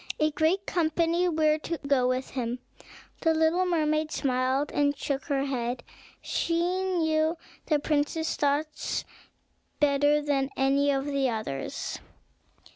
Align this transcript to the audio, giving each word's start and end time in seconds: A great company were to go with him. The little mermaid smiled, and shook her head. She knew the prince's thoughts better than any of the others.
A 0.19 0.31
great 0.31 0.65
company 0.65 1.29
were 1.29 1.59
to 1.59 1.77
go 1.85 2.07
with 2.07 2.31
him. 2.31 2.57
The 3.21 3.35
little 3.35 3.67
mermaid 3.67 4.11
smiled, 4.11 4.71
and 4.71 4.97
shook 4.97 5.25
her 5.25 5.45
head. 5.45 5.83
She 6.23 6.55
knew 6.83 7.37
the 7.67 7.77
prince's 7.77 8.35
thoughts 8.35 9.05
better 9.79 10.19
than 10.23 10.49
any 10.57 10.89
of 10.89 11.05
the 11.05 11.29
others. 11.29 11.99